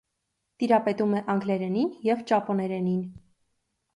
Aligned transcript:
Տիրապետում 0.61 1.11
է 1.19 1.19
անգլերենին 1.33 1.91
և 2.09 2.25
ճապոներենին։ 2.31 3.07